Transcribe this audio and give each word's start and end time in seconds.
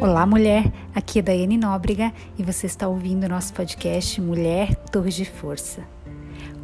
Olá, 0.00 0.24
mulher. 0.24 0.72
Aqui 0.94 1.18
é 1.18 1.22
Daiane 1.22 1.58
Nóbrega 1.58 2.12
e 2.38 2.42
você 2.44 2.66
está 2.66 2.86
ouvindo 2.86 3.28
nosso 3.28 3.52
podcast 3.52 4.20
Mulher 4.20 4.76
Torre 4.92 5.10
de 5.10 5.24
Força. 5.24 5.82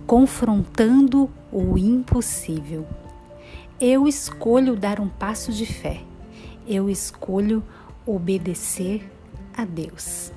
Confrontando 0.06 1.28
o 1.50 1.76
impossível. 1.76 2.86
Eu 3.80 4.06
escolho 4.06 4.76
dar 4.76 5.00
um 5.00 5.08
passo 5.08 5.52
de 5.52 5.66
fé. 5.66 6.00
Eu 6.64 6.88
escolho 6.88 7.60
obedecer 8.06 9.10
a 9.56 9.64
Deus. 9.64 10.30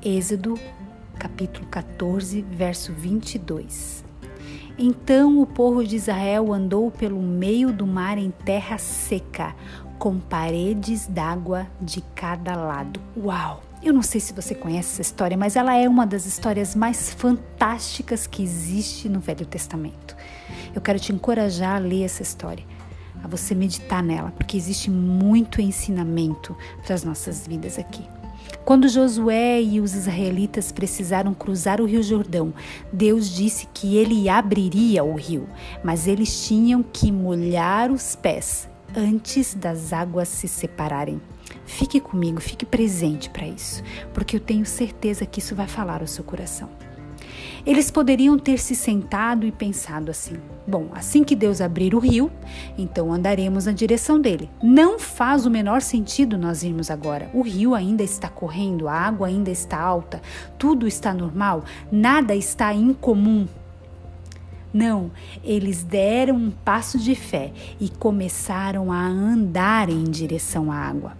Êxodo, 0.00 0.56
capítulo 1.18 1.66
14, 1.66 2.42
verso 2.42 2.92
22. 2.92 4.05
Então 4.78 5.40
o 5.40 5.46
povo 5.46 5.82
de 5.82 5.96
Israel 5.96 6.52
andou 6.52 6.90
pelo 6.90 7.22
meio 7.22 7.72
do 7.72 7.86
mar 7.86 8.18
em 8.18 8.30
terra 8.30 8.76
seca, 8.76 9.56
com 9.98 10.18
paredes 10.18 11.06
d'água 11.06 11.66
de 11.80 12.02
cada 12.14 12.54
lado. 12.54 13.00
Uau! 13.16 13.62
Eu 13.82 13.94
não 13.94 14.02
sei 14.02 14.20
se 14.20 14.34
você 14.34 14.54
conhece 14.54 14.92
essa 14.92 15.02
história, 15.02 15.36
mas 15.36 15.56
ela 15.56 15.74
é 15.74 15.88
uma 15.88 16.06
das 16.06 16.26
histórias 16.26 16.74
mais 16.74 17.10
fantásticas 17.10 18.26
que 18.26 18.42
existe 18.42 19.08
no 19.08 19.18
Velho 19.20 19.46
Testamento. 19.46 20.14
Eu 20.74 20.82
quero 20.82 20.98
te 20.98 21.10
encorajar 21.10 21.76
a 21.76 21.78
ler 21.78 22.04
essa 22.04 22.22
história, 22.22 22.64
a 23.24 23.28
você 23.28 23.54
meditar 23.54 24.02
nela, 24.02 24.30
porque 24.32 24.58
existe 24.58 24.90
muito 24.90 25.60
ensinamento 25.60 26.54
para 26.84 26.94
as 26.94 27.02
nossas 27.02 27.46
vidas 27.46 27.78
aqui. 27.78 28.04
Quando 28.64 28.88
Josué 28.88 29.62
e 29.62 29.80
os 29.80 29.94
israelitas 29.94 30.72
precisaram 30.72 31.32
cruzar 31.32 31.80
o 31.80 31.84
Rio 31.84 32.02
Jordão, 32.02 32.52
Deus 32.92 33.28
disse 33.28 33.68
que 33.72 33.96
ele 33.96 34.28
abriria 34.28 35.04
o 35.04 35.14
rio, 35.14 35.48
mas 35.84 36.06
eles 36.06 36.46
tinham 36.46 36.82
que 36.82 37.12
molhar 37.12 37.90
os 37.90 38.16
pés 38.16 38.68
antes 38.96 39.54
das 39.54 39.92
águas 39.92 40.28
se 40.28 40.48
separarem. 40.48 41.20
Fique 41.64 42.00
comigo, 42.00 42.40
fique 42.40 42.64
presente 42.64 43.30
para 43.30 43.46
isso, 43.46 43.82
porque 44.12 44.36
eu 44.36 44.40
tenho 44.40 44.66
certeza 44.66 45.26
que 45.26 45.38
isso 45.38 45.54
vai 45.54 45.66
falar 45.68 46.00
ao 46.00 46.06
seu 46.06 46.24
coração. 46.24 46.68
Eles 47.66 47.90
poderiam 47.90 48.38
ter 48.38 48.58
se 48.58 48.76
sentado 48.76 49.44
e 49.44 49.50
pensado 49.50 50.10
assim: 50.10 50.36
bom, 50.66 50.88
assim 50.94 51.24
que 51.24 51.34
Deus 51.34 51.60
abrir 51.60 51.96
o 51.96 51.98
rio, 51.98 52.30
então 52.78 53.12
andaremos 53.12 53.66
na 53.66 53.72
direção 53.72 54.20
dele. 54.20 54.48
Não 54.62 55.00
faz 55.00 55.44
o 55.44 55.50
menor 55.50 55.82
sentido 55.82 56.38
nós 56.38 56.62
irmos 56.62 56.92
agora. 56.92 57.28
O 57.34 57.42
rio 57.42 57.74
ainda 57.74 58.04
está 58.04 58.28
correndo, 58.28 58.86
a 58.86 58.94
água 58.94 59.26
ainda 59.26 59.50
está 59.50 59.80
alta, 59.80 60.22
tudo 60.56 60.86
está 60.86 61.12
normal, 61.12 61.64
nada 61.90 62.36
está 62.36 62.72
incomum. 62.72 63.48
Não, 64.72 65.10
eles 65.42 65.82
deram 65.82 66.36
um 66.36 66.50
passo 66.50 66.98
de 66.98 67.14
fé 67.14 67.52
e 67.80 67.88
começaram 67.88 68.92
a 68.92 69.06
andar 69.06 69.88
em 69.88 70.04
direção 70.04 70.70
à 70.70 70.76
água. 70.76 71.16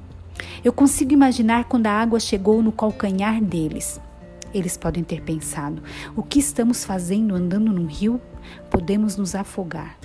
Eu 0.63 0.73
consigo 0.73 1.13
imaginar 1.13 1.65
quando 1.65 1.87
a 1.87 1.93
água 1.93 2.21
chegou 2.21 2.63
no 2.63 2.71
calcanhar 2.71 3.43
deles. 3.43 4.01
Eles 4.53 4.77
podem 4.77 5.05
ter 5.05 5.23
pensado: 5.23 5.83
o 6.15 6.23
que 6.23 6.39
estamos 6.39 6.85
fazendo 6.85 7.35
andando 7.35 7.73
num 7.73 7.87
rio? 7.87 8.21
Podemos 8.71 9.17
nos 9.17 9.35
afogar. 9.35 9.99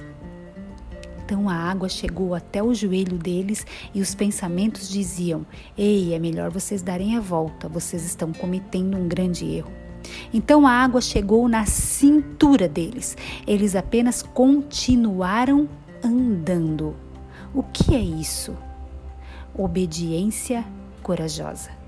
Então 1.24 1.48
a 1.48 1.56
água 1.56 1.88
chegou 1.88 2.36
até 2.36 2.62
o 2.62 2.74
joelho 2.74 3.18
deles 3.18 3.66
e 3.94 4.02
os 4.02 4.14
pensamentos 4.14 4.90
diziam: 4.90 5.46
Ei, 5.78 6.14
é 6.14 6.20
melhor 6.20 6.52
vocês 6.52 6.82
darem 6.82 7.16
a 7.16 7.22
volta, 7.22 7.70
vocês 7.70 8.04
estão 8.04 8.34
cometendo 8.34 8.98
um 8.98 9.08
grande 9.08 9.46
erro. 9.46 9.72
Então 10.34 10.68
a 10.68 10.72
água 10.72 11.00
chegou 11.00 11.48
na 11.48 11.66
cintura 11.66 12.68
deles. 12.68 13.16
Eles 13.48 13.76
apenas 13.76 14.22
continuaram 14.22 15.70
andando. 16.04 16.96
O 17.54 17.64
que 17.64 17.96
é 17.96 18.02
isso? 18.02 18.58
Obediência 19.54 20.66
corajosa. 21.02 21.81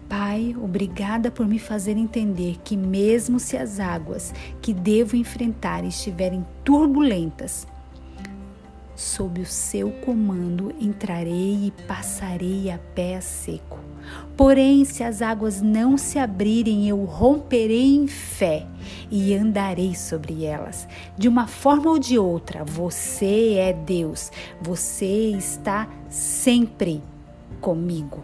Pai, 0.08 0.56
obrigada 0.60 1.30
por 1.30 1.46
me 1.46 1.58
fazer 1.58 1.96
entender 1.96 2.58
que, 2.64 2.76
mesmo 2.76 3.38
se 3.38 3.56
as 3.56 3.78
águas 3.78 4.34
que 4.60 4.74
devo 4.74 5.16
enfrentar 5.16 5.84
estiverem 5.84 6.44
turbulentas, 6.64 7.66
sob 8.96 9.40
o 9.40 9.46
seu 9.46 9.90
comando 10.04 10.74
entrarei 10.80 11.66
e 11.66 11.72
passarei 11.86 12.70
a 12.70 12.78
pé 12.78 13.20
seco. 13.20 13.78
Porém, 14.36 14.84
se 14.84 15.04
as 15.04 15.22
águas 15.22 15.62
não 15.62 15.96
se 15.96 16.18
abrirem, 16.18 16.88
eu 16.88 17.04
romperei 17.04 17.94
em 17.94 18.08
fé 18.08 18.66
e 19.10 19.34
andarei 19.34 19.94
sobre 19.94 20.44
elas. 20.44 20.86
De 21.16 21.28
uma 21.28 21.46
forma 21.46 21.90
ou 21.90 21.98
de 21.98 22.18
outra, 22.18 22.64
você 22.64 23.54
é 23.54 23.72
Deus, 23.72 24.30
você 24.60 25.30
está 25.30 25.88
sempre 26.08 27.02
comigo. 27.60 28.22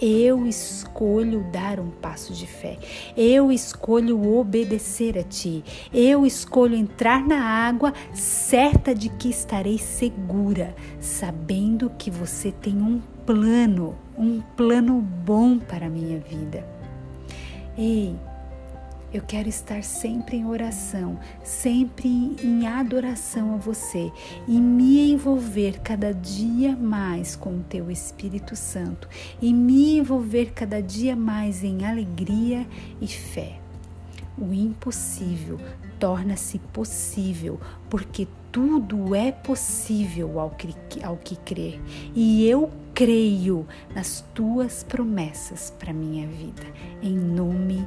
Eu 0.00 0.46
escolho 0.46 1.44
dar 1.52 1.78
um 1.78 1.88
passo 1.88 2.32
de 2.34 2.46
fé. 2.46 2.78
Eu 3.16 3.52
escolho 3.52 4.36
obedecer 4.36 5.16
a 5.16 5.22
ti. 5.22 5.64
Eu 5.92 6.26
escolho 6.26 6.74
entrar 6.74 7.24
na 7.24 7.40
água 7.40 7.94
certa 8.12 8.94
de 8.94 9.08
que 9.08 9.30
estarei 9.30 9.78
segura, 9.78 10.74
sabendo 11.00 11.90
que 11.96 12.10
você 12.10 12.50
tem 12.50 12.76
um 12.76 13.00
plano, 13.24 13.94
um 14.18 14.40
plano 14.56 15.00
bom 15.00 15.58
para 15.58 15.86
a 15.86 15.90
minha 15.90 16.18
vida. 16.18 16.66
Ei, 17.78 18.14
eu 19.14 19.22
quero 19.22 19.48
estar 19.48 19.84
sempre 19.84 20.38
em 20.38 20.44
oração, 20.44 21.20
sempre 21.44 22.08
em 22.42 22.66
adoração 22.66 23.54
a 23.54 23.56
você 23.56 24.10
e 24.48 24.60
me 24.60 25.12
envolver 25.12 25.78
cada 25.82 26.12
dia 26.12 26.74
mais 26.74 27.36
com 27.36 27.58
o 27.58 27.62
teu 27.62 27.92
Espírito 27.92 28.56
Santo 28.56 29.08
e 29.40 29.54
me 29.54 29.98
envolver 29.98 30.52
cada 30.52 30.82
dia 30.82 31.14
mais 31.14 31.62
em 31.62 31.86
alegria 31.86 32.66
e 33.00 33.06
fé. 33.06 33.60
O 34.36 34.52
impossível 34.52 35.60
torna-se 36.00 36.58
possível, 36.58 37.60
porque 37.88 38.26
tudo 38.50 39.14
é 39.14 39.30
possível 39.30 40.40
ao 40.40 40.50
que, 40.50 40.74
ao 41.04 41.16
que 41.16 41.36
crer. 41.36 41.80
E 42.16 42.44
eu 42.48 42.68
creio 42.92 43.64
nas 43.94 44.24
tuas 44.34 44.82
promessas 44.82 45.72
para 45.78 45.92
minha 45.92 46.26
vida. 46.26 46.64
Em 47.00 47.16
nome 47.16 47.86